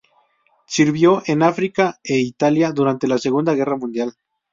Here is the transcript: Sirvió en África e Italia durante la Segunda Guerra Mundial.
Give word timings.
Sirvió 0.65 1.21
en 1.27 1.43
África 1.43 1.99
e 2.03 2.17
Italia 2.17 2.71
durante 2.71 3.07
la 3.07 3.19
Segunda 3.19 3.53
Guerra 3.53 3.77
Mundial. 3.77 4.15